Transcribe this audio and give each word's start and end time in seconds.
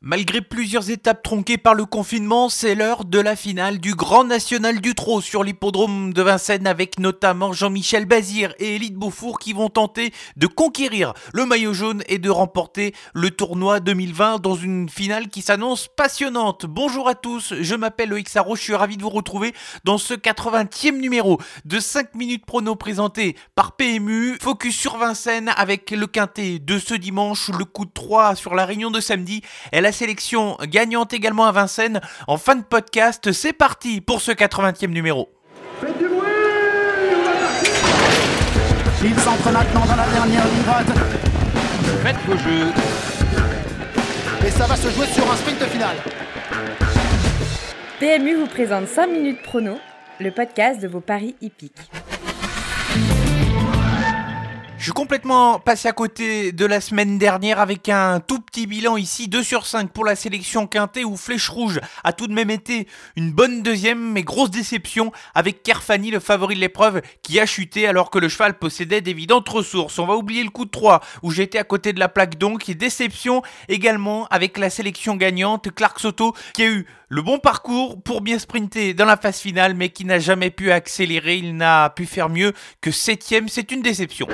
Malgré 0.00 0.40
plusieurs 0.42 0.90
étapes 0.90 1.24
tronquées 1.24 1.58
par 1.58 1.74
le 1.74 1.84
confinement, 1.84 2.48
c'est 2.48 2.76
l'heure 2.76 3.04
de 3.04 3.18
la 3.18 3.34
finale 3.34 3.80
du 3.80 3.96
Grand 3.96 4.22
National 4.22 4.80
du 4.80 4.94
Trot 4.94 5.20
sur 5.20 5.42
l'hippodrome 5.42 6.12
de 6.12 6.22
Vincennes 6.22 6.68
avec 6.68 7.00
notamment 7.00 7.52
Jean-Michel 7.52 8.04
Bazir 8.04 8.54
et 8.60 8.76
Élite 8.76 8.94
Beaufour 8.94 9.40
qui 9.40 9.52
vont 9.54 9.70
tenter 9.70 10.14
de 10.36 10.46
conquérir 10.46 11.14
le 11.34 11.46
maillot 11.46 11.74
jaune 11.74 12.04
et 12.06 12.18
de 12.18 12.30
remporter 12.30 12.94
le 13.12 13.32
tournoi 13.32 13.80
2020 13.80 14.40
dans 14.40 14.54
une 14.54 14.88
finale 14.88 15.26
qui 15.26 15.42
s'annonce 15.42 15.88
passionnante. 15.88 16.64
Bonjour 16.64 17.08
à 17.08 17.16
tous, 17.16 17.54
je 17.60 17.74
m'appelle 17.74 18.10
Loïc 18.10 18.28
Sarro, 18.28 18.54
je 18.54 18.62
suis 18.62 18.76
ravi 18.76 18.98
de 18.98 19.02
vous 19.02 19.10
retrouver 19.10 19.52
dans 19.82 19.98
ce 19.98 20.14
80e 20.14 20.96
numéro 21.00 21.40
de 21.64 21.80
5 21.80 22.14
minutes 22.14 22.46
prono 22.46 22.76
présenté 22.76 23.34
par 23.56 23.72
PMU. 23.72 24.38
Focus 24.40 24.76
sur 24.76 24.96
Vincennes 24.96 25.52
avec 25.56 25.90
le 25.90 26.06
quintet 26.06 26.60
de 26.60 26.78
ce 26.78 26.94
dimanche, 26.94 27.48
le 27.48 27.64
coup 27.64 27.84
de 27.84 27.90
3 27.92 28.36
sur 28.36 28.54
la 28.54 28.64
réunion 28.64 28.92
de 28.92 29.00
samedi 29.00 29.42
la 29.88 29.92
sélection 29.92 30.58
gagnante 30.64 31.14
également 31.14 31.46
à 31.46 31.52
Vincennes 31.52 32.02
en 32.26 32.36
fin 32.36 32.56
de 32.56 32.62
podcast. 32.62 33.32
C'est 33.32 33.54
parti 33.54 34.02
pour 34.02 34.20
ce 34.20 34.32
80e 34.32 34.88
numéro. 34.88 35.30
Faites 35.80 35.96
du 35.96 36.06
bruit 36.08 36.28
Il 39.02 39.18
s'entre 39.18 39.50
maintenant 39.50 39.86
dans 39.86 39.96
la 39.96 40.06
dernière 40.08 40.44
ligne 40.44 40.62
droite. 40.62 40.86
Faites 42.02 42.16
vos 42.26 42.36
jeux. 42.36 42.66
Et 44.46 44.50
ça 44.50 44.66
va 44.66 44.76
se 44.76 44.90
jouer 44.90 45.06
sur 45.06 45.32
un 45.32 45.36
sprint 45.36 45.64
final. 45.64 45.96
PMU 47.98 48.34
vous 48.34 48.46
présente 48.46 48.88
5 48.88 49.06
minutes 49.06 49.40
prono, 49.42 49.78
le 50.20 50.30
podcast 50.32 50.82
de 50.82 50.88
vos 50.88 51.00
paris 51.00 51.34
hippiques. 51.40 51.72
Je 54.78 54.84
suis 54.84 54.92
complètement 54.92 55.58
passé 55.58 55.88
à 55.88 55.92
côté 55.92 56.52
de 56.52 56.64
la 56.64 56.80
semaine 56.80 57.18
dernière 57.18 57.58
avec 57.58 57.88
un 57.88 58.20
tout 58.20 58.38
petit 58.38 58.68
bilan 58.68 58.96
ici, 58.96 59.26
2 59.26 59.42
sur 59.42 59.66
5 59.66 59.90
pour 59.90 60.04
la 60.04 60.14
sélection 60.14 60.68
quintée 60.68 61.04
où 61.04 61.16
Flèche 61.16 61.48
Rouge 61.48 61.80
a 62.04 62.12
tout 62.12 62.28
de 62.28 62.32
même 62.32 62.48
été 62.48 62.86
une 63.16 63.32
bonne 63.32 63.62
deuxième 63.64 64.12
mais 64.12 64.22
grosse 64.22 64.52
déception 64.52 65.10
avec 65.34 65.64
Kerfani 65.64 66.12
le 66.12 66.20
favori 66.20 66.54
de 66.54 66.60
l'épreuve 66.60 67.02
qui 67.22 67.40
a 67.40 67.46
chuté 67.46 67.88
alors 67.88 68.08
que 68.08 68.20
le 68.20 68.28
cheval 68.28 68.56
possédait 68.56 69.00
d'évidentes 69.00 69.48
ressources. 69.48 69.98
On 69.98 70.06
va 70.06 70.14
oublier 70.14 70.44
le 70.44 70.50
coup 70.50 70.64
de 70.64 70.70
3 70.70 71.00
où 71.24 71.32
j'étais 71.32 71.58
à 71.58 71.64
côté 71.64 71.92
de 71.92 71.98
la 71.98 72.08
plaque 72.08 72.38
donc 72.38 72.68
et 72.68 72.76
déception 72.76 73.42
également 73.68 74.28
avec 74.30 74.58
la 74.58 74.70
sélection 74.70 75.16
gagnante 75.16 75.74
Clark 75.74 75.98
Soto 75.98 76.34
qui 76.54 76.62
a 76.62 76.68
eu 76.68 76.86
le 77.08 77.22
bon 77.22 77.38
parcours 77.38 78.00
pour 78.02 78.20
bien 78.20 78.38
sprinter 78.38 78.92
dans 78.94 79.06
la 79.06 79.16
phase 79.16 79.38
finale, 79.38 79.74
mais 79.74 79.88
qui 79.88 80.04
n'a 80.04 80.18
jamais 80.18 80.50
pu 80.50 80.70
accélérer. 80.70 81.36
Il 81.36 81.56
n'a 81.56 81.90
pu 81.90 82.06
faire 82.06 82.28
mieux 82.28 82.52
que 82.80 82.90
septième. 82.90 83.48
C'est 83.48 83.72
une 83.72 83.82
déception. 83.82 84.28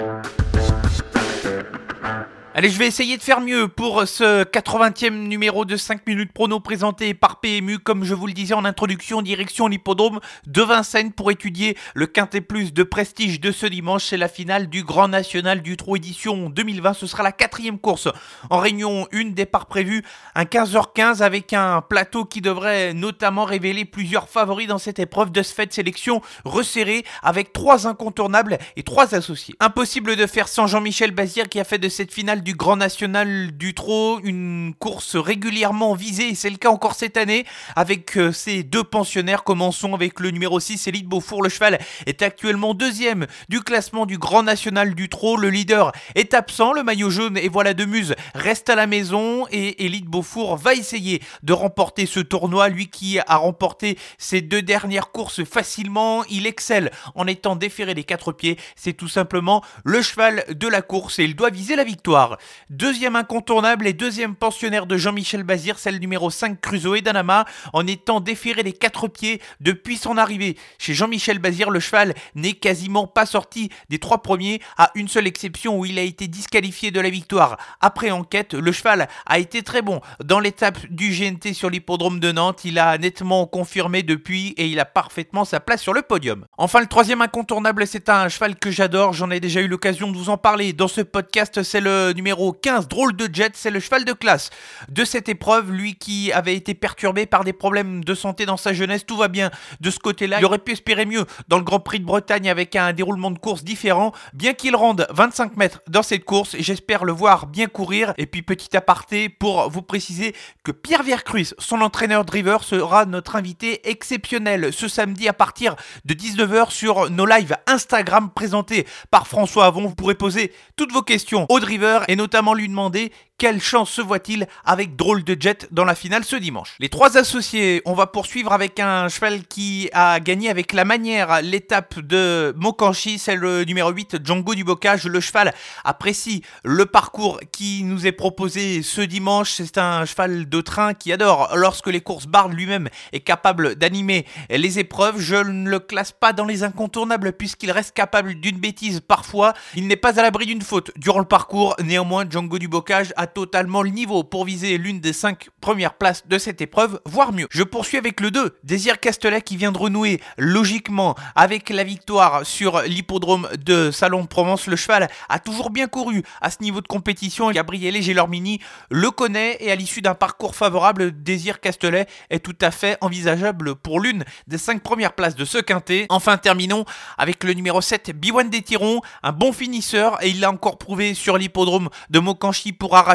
Uh-huh. 2.04 2.33
Allez, 2.56 2.70
je 2.70 2.78
vais 2.78 2.86
essayer 2.86 3.16
de 3.16 3.22
faire 3.22 3.40
mieux 3.40 3.66
pour 3.66 4.06
ce 4.06 4.44
80e 4.44 5.26
numéro 5.26 5.64
de 5.64 5.76
5 5.76 6.06
minutes 6.06 6.30
prono 6.32 6.60
présenté 6.60 7.12
par 7.12 7.40
PMU, 7.40 7.80
comme 7.80 8.04
je 8.04 8.14
vous 8.14 8.28
le 8.28 8.32
disais 8.32 8.54
en 8.54 8.64
introduction, 8.64 9.22
direction 9.22 9.66
l'hippodrome 9.66 10.20
de 10.46 10.62
Vincennes 10.62 11.10
pour 11.10 11.32
étudier 11.32 11.76
le 11.94 12.06
Quintet 12.06 12.42
Plus 12.42 12.72
de 12.72 12.84
prestige 12.84 13.40
de 13.40 13.50
ce 13.50 13.66
dimanche. 13.66 14.04
C'est 14.04 14.16
la 14.16 14.28
finale 14.28 14.68
du 14.68 14.84
Grand 14.84 15.08
National 15.08 15.62
du 15.62 15.76
Trot 15.76 15.96
édition 15.96 16.48
2020. 16.48 16.92
Ce 16.92 17.08
sera 17.08 17.24
la 17.24 17.32
quatrième 17.32 17.80
course 17.80 18.06
en 18.50 18.58
réunion 18.58 19.08
1, 19.12 19.30
départ 19.30 19.66
prévu 19.66 20.04
à 20.36 20.44
15h15 20.44 21.22
avec 21.24 21.54
un 21.54 21.80
plateau 21.80 22.24
qui 22.24 22.40
devrait 22.40 22.94
notamment 22.94 23.46
révéler 23.46 23.84
plusieurs 23.84 24.28
favoris 24.28 24.68
dans 24.68 24.78
cette 24.78 25.00
épreuve 25.00 25.32
de 25.32 25.42
ce 25.42 25.52
fait 25.52 25.66
de 25.66 25.72
sélection 25.72 26.22
resserrée 26.44 27.04
avec 27.24 27.52
trois 27.52 27.88
incontournables 27.88 28.58
et 28.76 28.84
trois 28.84 29.16
associés. 29.16 29.56
Impossible 29.58 30.14
de 30.14 30.26
faire 30.28 30.46
sans 30.46 30.68
Jean-Michel 30.68 31.10
Bazir 31.10 31.48
qui 31.48 31.58
a 31.58 31.64
fait 31.64 31.78
de 31.78 31.88
cette 31.88 32.12
finale 32.12 32.43
du 32.44 32.54
Grand 32.54 32.76
National 32.76 33.56
du 33.56 33.72
Trot, 33.72 34.20
une 34.22 34.74
course 34.78 35.16
régulièrement 35.16 35.94
visée, 35.94 36.34
c'est 36.34 36.50
le 36.50 36.58
cas 36.58 36.68
encore 36.68 36.94
cette 36.94 37.16
année, 37.16 37.46
avec 37.74 38.18
euh, 38.18 38.32
ces 38.32 38.62
deux 38.62 38.84
pensionnaires. 38.84 39.44
Commençons 39.44 39.94
avec 39.94 40.20
le 40.20 40.30
numéro 40.30 40.60
6, 40.60 40.86
Elite 40.86 41.08
Beaufour. 41.08 41.42
Le 41.42 41.48
cheval 41.48 41.78
est 42.04 42.20
actuellement 42.20 42.74
deuxième 42.74 43.26
du 43.48 43.62
classement 43.62 44.04
du 44.04 44.18
Grand 44.18 44.42
National 44.42 44.94
du 44.94 45.08
Trot. 45.08 45.38
Le 45.38 45.48
leader 45.48 45.92
est 46.14 46.34
absent, 46.34 46.74
le 46.74 46.82
maillot 46.82 47.08
jaune 47.08 47.38
et 47.38 47.48
voilà 47.48 47.72
de 47.72 47.86
Muse 47.86 48.14
reste 48.34 48.68
à 48.68 48.74
la 48.74 48.86
maison, 48.86 49.46
et 49.50 49.86
Elite 49.86 50.06
Beaufour 50.06 50.56
va 50.56 50.74
essayer 50.74 51.22
de 51.42 51.54
remporter 51.54 52.04
ce 52.04 52.20
tournoi. 52.20 52.68
Lui 52.68 52.88
qui 52.88 53.18
a 53.18 53.36
remporté 53.36 53.98
ses 54.18 54.42
deux 54.42 54.60
dernières 54.62 55.12
courses 55.12 55.44
facilement, 55.44 56.24
il 56.28 56.46
excelle 56.46 56.90
en 57.14 57.26
étant 57.26 57.56
déféré 57.56 57.94
des 57.94 58.04
quatre 58.04 58.32
pieds. 58.32 58.58
C'est 58.76 58.92
tout 58.92 59.08
simplement 59.08 59.64
le 59.82 60.02
cheval 60.02 60.44
de 60.50 60.68
la 60.68 60.82
course 60.82 61.18
et 61.18 61.24
il 61.24 61.34
doit 61.34 61.48
viser 61.48 61.74
la 61.74 61.84
victoire. 61.84 62.33
Deuxième 62.70 63.16
incontournable 63.16 63.86
et 63.86 63.92
deuxième 63.92 64.34
pensionnaire 64.34 64.86
de 64.86 64.96
Jean-Michel 64.96 65.42
Bazir, 65.42 65.78
celle 65.78 65.98
numéro 65.98 66.30
5 66.30 66.60
Crusoe 66.60 67.00
Danama, 67.00 67.44
en 67.72 67.86
étant 67.86 68.20
déféré 68.20 68.62
les 68.62 68.72
quatre 68.72 69.08
pieds 69.08 69.40
depuis 69.60 69.96
son 69.96 70.16
arrivée. 70.16 70.56
Chez 70.78 70.94
Jean-Michel 70.94 71.38
Bazir, 71.38 71.70
le 71.70 71.80
cheval 71.80 72.14
n'est 72.34 72.52
quasiment 72.52 73.06
pas 73.06 73.26
sorti 73.26 73.70
des 73.88 73.98
trois 73.98 74.22
premiers, 74.22 74.60
à 74.78 74.90
une 74.94 75.08
seule 75.08 75.26
exception 75.26 75.78
où 75.78 75.84
il 75.84 75.98
a 75.98 76.02
été 76.02 76.28
disqualifié 76.28 76.90
de 76.90 77.00
la 77.00 77.10
victoire. 77.10 77.56
Après 77.80 78.10
enquête, 78.10 78.54
le 78.54 78.72
cheval 78.72 79.08
a 79.26 79.38
été 79.38 79.62
très 79.62 79.82
bon 79.82 80.00
dans 80.22 80.40
l'étape 80.40 80.78
du 80.90 81.10
GNT 81.10 81.52
sur 81.54 81.70
l'hippodrome 81.70 82.20
de 82.20 82.32
Nantes. 82.32 82.64
Il 82.64 82.78
a 82.78 82.98
nettement 82.98 83.46
confirmé 83.46 84.02
depuis 84.02 84.54
et 84.56 84.66
il 84.66 84.80
a 84.80 84.84
parfaitement 84.84 85.44
sa 85.44 85.60
place 85.60 85.82
sur 85.82 85.92
le 85.92 86.02
podium. 86.02 86.46
Enfin, 86.58 86.80
le 86.80 86.86
troisième 86.86 87.22
incontournable, 87.22 87.86
c'est 87.86 88.08
un 88.08 88.28
cheval 88.28 88.56
que 88.56 88.70
j'adore. 88.70 89.12
J'en 89.12 89.30
ai 89.30 89.40
déjà 89.40 89.60
eu 89.60 89.68
l'occasion 89.68 90.10
de 90.10 90.16
vous 90.16 90.30
en 90.30 90.36
parler 90.36 90.72
dans 90.72 90.88
ce 90.88 91.00
podcast. 91.00 91.62
C'est 91.62 91.80
le 91.80 92.12
numéro 92.12 92.23
numéro 92.24 92.54
15, 92.54 92.88
Drôle 92.88 93.14
de 93.14 93.28
Jet, 93.30 93.52
c'est 93.54 93.70
le 93.70 93.80
cheval 93.80 94.06
de 94.06 94.14
classe 94.14 94.48
de 94.88 95.04
cette 95.04 95.28
épreuve. 95.28 95.70
Lui 95.70 95.96
qui 95.96 96.32
avait 96.32 96.54
été 96.54 96.72
perturbé 96.72 97.26
par 97.26 97.44
des 97.44 97.52
problèmes 97.52 98.02
de 98.02 98.14
santé 98.14 98.46
dans 98.46 98.56
sa 98.56 98.72
jeunesse, 98.72 99.04
tout 99.04 99.18
va 99.18 99.28
bien 99.28 99.50
de 99.82 99.90
ce 99.90 99.98
côté-là. 99.98 100.38
Il 100.38 100.44
aurait 100.46 100.58
pu 100.58 100.72
espérer 100.72 101.04
mieux 101.04 101.26
dans 101.48 101.58
le 101.58 101.64
Grand 101.64 101.80
Prix 101.80 102.00
de 102.00 102.06
Bretagne 102.06 102.48
avec 102.48 102.76
un 102.76 102.94
déroulement 102.94 103.30
de 103.30 103.38
course 103.38 103.62
différent, 103.62 104.12
bien 104.32 104.54
qu'il 104.54 104.74
rende 104.74 105.06
25 105.10 105.58
mètres 105.58 105.82
dans 105.86 106.02
cette 106.02 106.24
course. 106.24 106.56
J'espère 106.58 107.04
le 107.04 107.12
voir 107.12 107.46
bien 107.46 107.66
courir. 107.66 108.14
Et 108.16 108.24
puis 108.24 108.40
petit 108.40 108.74
aparté 108.74 109.28
pour 109.28 109.68
vous 109.68 109.82
préciser 109.82 110.34
que 110.62 110.72
Pierre 110.72 111.02
Vercruis, 111.02 111.50
son 111.58 111.82
entraîneur 111.82 112.24
driver, 112.24 112.64
sera 112.64 113.04
notre 113.04 113.36
invité 113.36 113.86
exceptionnel 113.90 114.72
ce 114.72 114.88
samedi 114.88 115.28
à 115.28 115.34
partir 115.34 115.76
de 116.06 116.14
19h 116.14 116.70
sur 116.70 117.10
nos 117.10 117.26
lives 117.26 117.54
Instagram 117.66 118.30
présentés 118.34 118.86
par 119.10 119.26
François 119.26 119.66
Avon. 119.66 119.88
Vous 119.88 119.94
pourrez 119.94 120.14
poser 120.14 120.54
toutes 120.76 120.92
vos 120.92 121.02
questions 121.02 121.44
au 121.50 121.60
driver 121.60 122.02
et 122.08 122.13
notamment 122.16 122.54
lui 122.54 122.68
demander 122.68 123.12
quelle 123.36 123.60
chance 123.60 123.90
se 123.90 124.00
voit-il 124.00 124.46
avec 124.64 124.94
Drôle 124.94 125.24
de 125.24 125.36
Jet 125.38 125.66
dans 125.72 125.84
la 125.84 125.96
finale 125.96 126.24
ce 126.24 126.36
dimanche? 126.36 126.76
Les 126.78 126.88
trois 126.88 127.18
associés, 127.18 127.82
on 127.84 127.92
va 127.92 128.06
poursuivre 128.06 128.52
avec 128.52 128.78
un 128.78 129.08
cheval 129.08 129.44
qui 129.46 129.90
a 129.92 130.20
gagné 130.20 130.50
avec 130.50 130.72
la 130.72 130.84
manière 130.84 131.42
l'étape 131.42 131.98
de 131.98 132.54
Mokanchi, 132.56 133.18
c'est 133.18 133.34
le 133.34 133.64
numéro 133.64 133.90
8, 133.90 134.24
Django 134.24 134.54
du 134.54 134.62
Bocage. 134.62 135.06
Le 135.06 135.18
cheval 135.18 135.52
apprécie 135.82 136.42
le 136.62 136.86
parcours 136.86 137.40
qui 137.50 137.82
nous 137.82 138.06
est 138.06 138.12
proposé 138.12 138.82
ce 138.82 139.00
dimanche. 139.00 139.50
C'est 139.50 139.78
un 139.78 140.04
cheval 140.04 140.48
de 140.48 140.60
train 140.60 140.94
qui 140.94 141.12
adore 141.12 141.50
lorsque 141.56 141.88
les 141.88 142.00
courses 142.00 142.26
bardes 142.26 142.52
lui-même 142.52 142.88
est 143.12 143.20
capable 143.20 143.74
d'animer 143.74 144.26
les 144.48 144.78
épreuves. 144.78 145.18
Je 145.18 145.36
ne 145.36 145.68
le 145.68 145.80
classe 145.80 146.12
pas 146.12 146.32
dans 146.32 146.44
les 146.44 146.62
incontournables 146.62 147.32
puisqu'il 147.32 147.72
reste 147.72 147.94
capable 147.94 148.34
d'une 148.36 148.58
bêtise 148.58 149.00
parfois. 149.00 149.54
Il 149.74 149.88
n'est 149.88 149.96
pas 149.96 150.20
à 150.20 150.22
l'abri 150.22 150.46
d'une 150.46 150.62
faute 150.62 150.92
durant 150.96 151.18
le 151.18 151.24
parcours. 151.24 151.74
Néanmoins, 151.82 152.24
Django 152.30 152.58
du 152.58 152.68
Bocage 152.68 153.12
a 153.16 153.23
totalement 153.26 153.82
le 153.82 153.90
niveau 153.90 154.24
pour 154.24 154.44
viser 154.44 154.78
l'une 154.78 155.00
des 155.00 155.12
cinq 155.12 155.48
premières 155.60 155.94
places 155.94 156.26
de 156.26 156.38
cette 156.38 156.60
épreuve, 156.60 157.00
voire 157.04 157.32
mieux. 157.32 157.46
Je 157.50 157.62
poursuis 157.62 157.98
avec 157.98 158.20
le 158.20 158.30
2, 158.30 158.58
Désir 158.64 159.00
Castelet 159.00 159.42
qui 159.42 159.56
vient 159.56 159.72
de 159.72 159.78
renouer 159.78 160.20
logiquement 160.36 161.14
avec 161.34 161.70
la 161.70 161.84
victoire 161.84 162.46
sur 162.46 162.82
l'hippodrome 162.82 163.48
de 163.64 163.90
Salon 163.90 164.26
Provence. 164.26 164.66
Le 164.66 164.76
cheval 164.76 165.08
a 165.28 165.38
toujours 165.38 165.70
bien 165.70 165.86
couru 165.86 166.22
à 166.40 166.50
ce 166.50 166.58
niveau 166.60 166.80
de 166.80 166.88
compétition. 166.88 167.50
Gabriele 167.50 168.02
Gelormini 168.02 168.60
le 168.90 169.10
connaît 169.10 169.56
et 169.60 169.70
à 169.70 169.74
l'issue 169.74 170.02
d'un 170.02 170.14
parcours 170.14 170.54
favorable, 170.54 171.22
Désir 171.22 171.60
Castelet 171.60 172.06
est 172.30 172.40
tout 172.40 172.56
à 172.60 172.70
fait 172.70 172.98
envisageable 173.00 173.74
pour 173.76 174.00
l'une 174.00 174.24
des 174.46 174.58
cinq 174.58 174.82
premières 174.82 175.14
places 175.14 175.36
de 175.36 175.44
ce 175.44 175.58
quintet. 175.58 176.06
Enfin, 176.10 176.36
terminons 176.36 176.84
avec 177.18 177.42
le 177.44 177.54
numéro 177.54 177.80
7, 177.80 178.10
Biwan 178.14 178.50
Détiron, 178.50 179.00
un 179.22 179.32
bon 179.32 179.52
finisseur 179.52 180.22
et 180.22 180.28
il 180.28 180.40
l'a 180.40 180.50
encore 180.50 180.78
prouvé 180.78 181.14
sur 181.14 181.38
l'hippodrome 181.38 181.88
de 182.10 182.18
Mokanchi 182.18 182.72
pour 182.72 182.96
arracher 182.96 183.13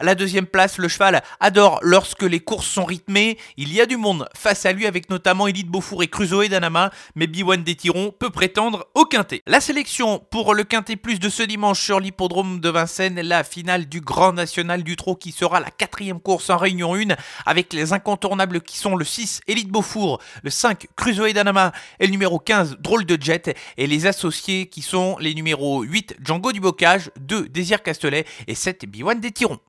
la 0.00 0.14
deuxième 0.14 0.46
place. 0.46 0.78
Le 0.78 0.88
cheval 0.88 1.22
adore 1.40 1.78
lorsque 1.82 2.22
les 2.22 2.40
courses 2.40 2.66
sont 2.66 2.84
rythmées. 2.84 3.38
Il 3.56 3.72
y 3.72 3.80
a 3.80 3.86
du 3.86 3.96
monde 3.96 4.28
face 4.34 4.66
à 4.66 4.72
lui 4.72 4.86
avec 4.86 5.10
notamment 5.10 5.46
Elite 5.46 5.68
Beaufour 5.68 6.02
et 6.02 6.08
Crusoe 6.08 6.48
Danama, 6.48 6.90
mais 7.14 7.26
B1 7.26 7.62
Détiron 7.62 8.12
peut 8.18 8.30
prétendre 8.30 8.86
au 8.94 9.04
quintet. 9.04 9.42
La 9.46 9.60
sélection 9.60 10.18
pour 10.30 10.54
le 10.54 10.64
quintet 10.64 10.96
plus 10.96 11.18
de 11.18 11.28
ce 11.28 11.42
dimanche 11.42 11.80
sur 11.80 12.00
l'hippodrome 12.00 12.60
de 12.60 12.68
Vincennes, 12.68 13.20
la 13.20 13.44
finale 13.44 13.86
du 13.86 14.00
Grand 14.00 14.32
National 14.32 14.82
du 14.82 14.96
Trot 14.96 15.16
qui 15.16 15.32
sera 15.32 15.60
la 15.60 15.70
quatrième 15.70 16.20
course 16.20 16.50
en 16.50 16.56
réunion 16.56 16.94
1 16.94 17.16
avec 17.46 17.72
les 17.72 17.92
incontournables 17.92 18.60
qui 18.60 18.76
sont 18.76 18.96
le 18.96 19.04
6 19.04 19.40
Elite 19.46 19.68
Beaufour, 19.70 20.20
le 20.42 20.50
5 20.50 20.86
Crusoe 20.96 21.32
Danama 21.32 21.72
et 22.00 22.06
le 22.06 22.12
numéro 22.12 22.38
15 22.38 22.78
Drôle 22.80 23.04
de 23.04 23.18
Jet 23.20 23.56
et 23.76 23.86
les 23.86 24.06
associés 24.06 24.66
qui 24.66 24.82
sont 24.82 25.16
les 25.18 25.34
numéros 25.34 25.82
8 25.82 26.16
Django 26.22 26.52
du 26.52 26.60
Bocage, 26.60 27.10
2 27.20 27.48
Désir 27.48 27.82
Castelet 27.82 28.24
et 28.46 28.54
7 28.54 28.84
B1 29.28 29.30
Détiron. 29.30 29.60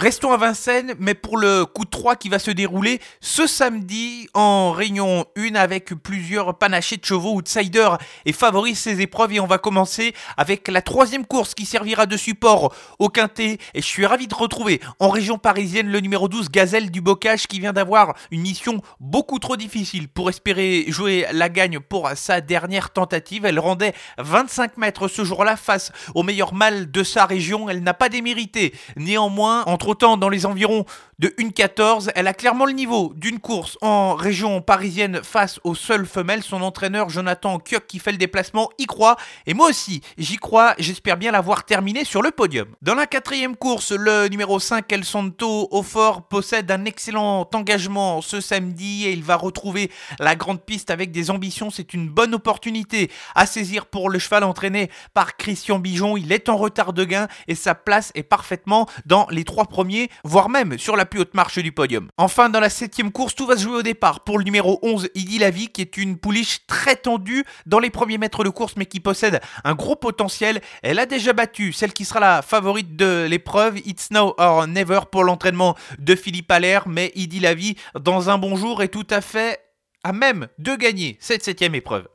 Restons 0.00 0.32
à 0.32 0.38
Vincennes, 0.38 0.94
mais 0.98 1.12
pour 1.12 1.36
le 1.36 1.66
coup 1.66 1.84
de 1.84 1.90
3 1.90 2.16
qui 2.16 2.30
va 2.30 2.38
se 2.38 2.50
dérouler 2.50 3.02
ce 3.20 3.46
samedi 3.46 4.30
en 4.32 4.72
réunion 4.72 5.26
1 5.36 5.56
avec 5.56 5.92
plusieurs 5.92 6.56
panachés 6.56 6.96
de 6.96 7.04
chevaux 7.04 7.34
outsiders 7.34 7.98
et 8.24 8.32
favoris 8.32 8.78
ces 8.78 9.02
épreuves. 9.02 9.34
Et 9.34 9.40
on 9.40 9.46
va 9.46 9.58
commencer 9.58 10.14
avec 10.38 10.68
la 10.68 10.80
troisième 10.80 11.26
course 11.26 11.54
qui 11.54 11.66
servira 11.66 12.06
de 12.06 12.16
support 12.16 12.74
au 12.98 13.10
Quintet. 13.10 13.58
Et 13.74 13.82
je 13.82 13.86
suis 13.86 14.06
ravi 14.06 14.26
de 14.26 14.34
retrouver 14.34 14.80
en 15.00 15.10
région 15.10 15.36
parisienne 15.36 15.92
le 15.92 16.00
numéro 16.00 16.28
12 16.28 16.48
Gazelle 16.48 16.90
du 16.90 17.02
Bocage 17.02 17.46
qui 17.46 17.60
vient 17.60 17.74
d'avoir 17.74 18.14
une 18.30 18.40
mission 18.40 18.80
beaucoup 19.00 19.38
trop 19.38 19.58
difficile 19.58 20.08
pour 20.08 20.30
espérer 20.30 20.86
jouer 20.88 21.26
la 21.30 21.50
gagne 21.50 21.78
pour 21.78 22.08
sa 22.14 22.40
dernière 22.40 22.88
tentative. 22.88 23.44
Elle 23.44 23.60
rendait 23.60 23.92
25 24.16 24.78
mètres 24.78 25.08
ce 25.08 25.24
jour-là 25.24 25.56
face 25.56 25.92
au 26.14 26.22
meilleur 26.22 26.54
mâle 26.54 26.90
de 26.90 27.02
sa 27.02 27.26
région. 27.26 27.68
Elle 27.68 27.82
n'a 27.82 27.92
pas 27.92 28.08
démérité. 28.08 28.72
Néanmoins, 28.96 29.62
en 29.66 29.76
entre-temps, 29.90 30.16
dans 30.16 30.28
les 30.28 30.46
environs 30.46 30.84
de 31.18 31.28
1,14, 31.28 32.10
elle 32.14 32.28
a 32.28 32.32
clairement 32.32 32.64
le 32.64 32.72
niveau 32.72 33.12
d'une 33.16 33.40
course 33.40 33.76
en 33.82 34.14
région 34.14 34.62
parisienne 34.62 35.20
face 35.24 35.58
aux 35.64 35.74
seules 35.74 36.06
femelles. 36.06 36.44
Son 36.44 36.62
entraîneur 36.62 37.10
Jonathan 37.10 37.58
Kioch 37.58 37.86
qui 37.88 37.98
fait 37.98 38.12
le 38.12 38.16
déplacement 38.16 38.70
y 38.78 38.86
croit. 38.86 39.16
Et 39.46 39.52
moi 39.52 39.68
aussi, 39.68 40.00
j'y 40.16 40.36
crois. 40.36 40.74
J'espère 40.78 41.16
bien 41.16 41.32
l'avoir 41.32 41.64
terminé 41.64 42.04
sur 42.04 42.22
le 42.22 42.30
podium. 42.30 42.68
Dans 42.82 42.94
la 42.94 43.06
quatrième 43.06 43.56
course, 43.56 43.90
le 43.90 44.28
numéro 44.28 44.60
5, 44.60 44.90
El 44.92 45.04
Santo 45.04 45.68
au 45.72 45.82
fort, 45.82 46.22
possède 46.22 46.70
un 46.70 46.84
excellent 46.84 47.48
engagement 47.52 48.22
ce 48.22 48.40
samedi 48.40 49.06
et 49.06 49.12
il 49.12 49.24
va 49.24 49.34
retrouver 49.34 49.90
la 50.20 50.36
grande 50.36 50.62
piste 50.62 50.90
avec 50.90 51.10
des 51.10 51.30
ambitions. 51.30 51.70
C'est 51.70 51.94
une 51.94 52.08
bonne 52.08 52.32
opportunité 52.32 53.10
à 53.34 53.44
saisir 53.44 53.86
pour 53.86 54.08
le 54.08 54.20
cheval 54.20 54.44
entraîné 54.44 54.88
par 55.14 55.36
Christian 55.36 55.80
Bijon. 55.80 56.16
Il 56.16 56.30
est 56.32 56.48
en 56.48 56.56
retard 56.56 56.92
de 56.92 57.04
gain 57.04 57.26
et 57.48 57.56
sa 57.56 57.74
place 57.74 58.12
est 58.14 58.22
parfaitement 58.22 58.86
dans 59.04 59.26
les 59.30 59.44
trois 59.44 59.66
premiers, 59.66 59.79
voire 60.24 60.48
même 60.48 60.78
sur 60.78 60.96
la 60.96 61.06
plus 61.06 61.20
haute 61.20 61.34
marche 61.34 61.58
du 61.58 61.72
podium. 61.72 62.08
Enfin, 62.16 62.48
dans 62.48 62.60
la 62.60 62.70
septième 62.70 63.12
course, 63.12 63.34
tout 63.34 63.46
va 63.46 63.56
se 63.56 63.62
jouer 63.62 63.76
au 63.76 63.82
départ 63.82 64.24
pour 64.24 64.38
le 64.38 64.44
numéro 64.44 64.78
11, 64.82 65.08
Idi 65.14 65.38
Lavi, 65.38 65.68
qui 65.68 65.80
est 65.80 65.96
une 65.96 66.16
pouliche 66.16 66.66
très 66.66 66.96
tendue 66.96 67.44
dans 67.66 67.78
les 67.78 67.90
premiers 67.90 68.18
mètres 68.18 68.44
de 68.44 68.48
course, 68.48 68.74
mais 68.76 68.86
qui 68.86 69.00
possède 69.00 69.40
un 69.64 69.74
gros 69.74 69.96
potentiel. 69.96 70.60
Elle 70.82 70.98
a 70.98 71.06
déjà 71.06 71.32
battu 71.32 71.72
celle 71.72 71.92
qui 71.92 72.04
sera 72.04 72.20
la 72.20 72.42
favorite 72.42 72.96
de 72.96 73.26
l'épreuve, 73.28 73.78
It's 73.78 74.10
Now 74.10 74.34
or 74.38 74.66
Never 74.66 75.00
pour 75.10 75.24
l'entraînement 75.24 75.76
de 75.98 76.14
Philippe 76.14 76.50
Allaire, 76.50 76.88
mais 76.88 77.12
Idi 77.14 77.40
Lavi, 77.40 77.76
dans 77.98 78.30
un 78.30 78.38
bon 78.38 78.56
jour, 78.56 78.82
est 78.82 78.88
tout 78.88 79.06
à 79.10 79.20
fait 79.20 79.60
à 80.04 80.12
même 80.12 80.48
de 80.58 80.74
gagner 80.76 81.18
cette 81.20 81.44
septième 81.44 81.74
épreuve. 81.74 82.06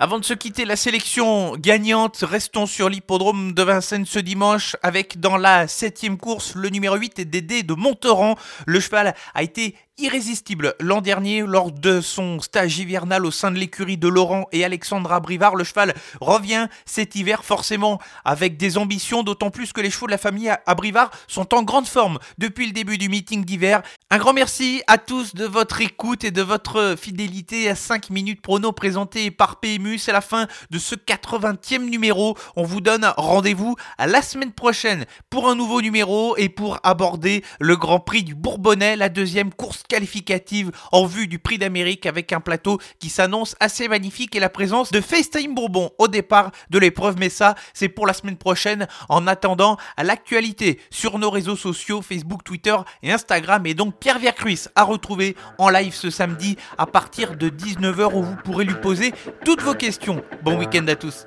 Avant 0.00 0.18
de 0.18 0.24
se 0.24 0.34
quitter 0.34 0.64
la 0.64 0.74
sélection 0.74 1.56
gagnante, 1.56 2.24
restons 2.28 2.66
sur 2.66 2.88
l'hippodrome 2.88 3.52
de 3.52 3.62
Vincennes 3.62 4.06
ce 4.06 4.18
dimanche 4.18 4.74
avec 4.82 5.20
dans 5.20 5.36
la 5.36 5.68
septième 5.68 6.18
course 6.18 6.56
le 6.56 6.68
numéro 6.68 6.96
8 6.96 7.20
Dédé 7.20 7.62
de 7.62 7.74
Monteran. 7.74 8.34
Le 8.66 8.80
cheval 8.80 9.14
a 9.34 9.42
été 9.44 9.76
irrésistible 9.98 10.74
l'an 10.80 11.00
dernier 11.00 11.42
lors 11.42 11.70
de 11.70 12.00
son 12.00 12.40
stage 12.40 12.78
hivernal 12.78 13.24
au 13.24 13.30
sein 13.30 13.52
de 13.52 13.58
l'écurie 13.58 13.96
de 13.96 14.08
Laurent 14.08 14.46
et 14.50 14.64
Alexandra 14.64 15.20
Brivard. 15.20 15.54
Le 15.54 15.62
cheval 15.62 15.94
revient 16.20 16.66
cet 16.84 17.14
hiver 17.14 17.44
forcément 17.44 18.00
avec 18.24 18.56
des 18.56 18.76
ambitions, 18.76 19.22
d'autant 19.22 19.50
plus 19.50 19.72
que 19.72 19.80
les 19.80 19.90
chevaux 19.90 20.06
de 20.06 20.10
la 20.10 20.18
famille 20.18 20.48
à 20.48 20.74
Brivard 20.74 21.12
sont 21.28 21.54
en 21.54 21.62
grande 21.62 21.86
forme 21.86 22.18
depuis 22.38 22.66
le 22.66 22.72
début 22.72 22.98
du 22.98 23.08
meeting 23.08 23.44
d'hiver. 23.44 23.82
Un 24.10 24.18
grand 24.18 24.32
merci 24.32 24.82
à 24.88 24.98
tous 24.98 25.34
de 25.34 25.44
votre 25.44 25.80
écoute 25.80 26.24
et 26.24 26.32
de 26.32 26.42
votre 26.42 26.96
fidélité 26.98 27.68
à 27.68 27.76
5 27.76 28.10
minutes 28.10 28.42
prono 28.42 28.72
présenté 28.72 29.30
par 29.30 29.60
PMU. 29.60 29.98
C'est 29.98 30.12
la 30.12 30.20
fin 30.20 30.48
de 30.70 30.78
ce 30.78 30.96
80e 30.96 31.88
numéro. 31.88 32.36
On 32.56 32.64
vous 32.64 32.80
donne 32.80 33.12
rendez-vous 33.16 33.76
la 33.98 34.22
semaine 34.22 34.52
prochaine 34.52 35.06
pour 35.30 35.48
un 35.48 35.54
nouveau 35.54 35.80
numéro 35.80 36.36
et 36.36 36.48
pour 36.48 36.80
aborder 36.82 37.44
le 37.60 37.76
Grand 37.76 38.00
Prix 38.00 38.24
du 38.24 38.34
Bourbonnais, 38.34 38.96
la 38.96 39.08
deuxième 39.08 39.52
course 39.52 39.83
qualificative 39.88 40.70
en 40.92 41.06
vue 41.06 41.26
du 41.26 41.38
prix 41.38 41.58
d'Amérique 41.58 42.06
avec 42.06 42.32
un 42.32 42.40
plateau 42.40 42.78
qui 42.98 43.08
s'annonce 43.08 43.56
assez 43.60 43.88
magnifique 43.88 44.34
et 44.34 44.40
la 44.40 44.48
présence 44.48 44.90
de 44.90 45.00
FaceTime 45.00 45.54
Bourbon 45.54 45.90
au 45.98 46.08
départ 46.08 46.50
de 46.70 46.78
l'épreuve. 46.78 47.16
Mais 47.18 47.28
ça, 47.28 47.54
c'est 47.72 47.88
pour 47.88 48.06
la 48.06 48.12
semaine 48.12 48.36
prochaine. 48.36 48.86
En 49.08 49.26
attendant, 49.26 49.76
à 49.96 50.04
l'actualité 50.04 50.80
sur 50.90 51.18
nos 51.18 51.30
réseaux 51.30 51.56
sociaux, 51.56 52.02
Facebook, 52.02 52.44
Twitter 52.44 52.76
et 53.02 53.12
Instagram. 53.12 53.66
Et 53.66 53.74
donc 53.74 53.98
Pierre 53.98 54.18
Viacruis 54.18 54.64
à 54.74 54.84
retrouver 54.84 55.36
en 55.58 55.68
live 55.68 55.94
ce 55.94 56.10
samedi 56.10 56.56
à 56.78 56.86
partir 56.86 57.36
de 57.36 57.48
19h 57.48 58.14
où 58.14 58.22
vous 58.22 58.36
pourrez 58.44 58.64
lui 58.64 58.74
poser 58.74 59.12
toutes 59.44 59.62
vos 59.62 59.74
questions. 59.74 60.22
Bon 60.42 60.58
week-end 60.58 60.86
à 60.88 60.96
tous. 60.96 61.26